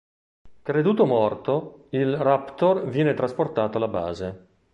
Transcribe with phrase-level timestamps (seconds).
[0.63, 4.47] Creduto morto, il raptor viene trasportato alla base.